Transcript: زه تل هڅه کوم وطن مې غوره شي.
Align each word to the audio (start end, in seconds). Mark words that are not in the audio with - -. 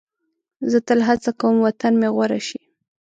زه 0.71 0.77
تل 0.87 0.99
هڅه 1.07 1.31
کوم 1.39 1.55
وطن 1.65 1.93
مې 2.01 2.09
غوره 2.15 2.39
شي. 2.47 2.59